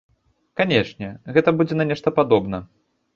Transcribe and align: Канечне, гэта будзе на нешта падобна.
Канечне, 0.61 1.09
гэта 1.35 1.53
будзе 1.59 1.77
на 1.77 1.85
нешта 1.91 2.15
падобна. 2.17 2.63